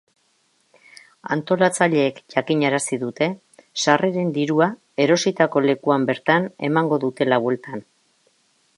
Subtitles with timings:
[1.35, 3.29] Antolatzaileek jakinarazi dute
[3.83, 4.71] sarreren dirua
[5.07, 7.91] erositako lekuan bertan emango dutela bueltan.